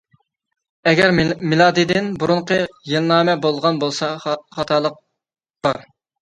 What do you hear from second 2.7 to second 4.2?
يىلنامە بولغان بولسا